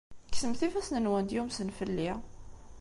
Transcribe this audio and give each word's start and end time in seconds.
Kksemt 0.29 0.61
ifassen-nwent 0.67 1.33
yumsen 1.35 1.69
fell-i! 1.77 2.11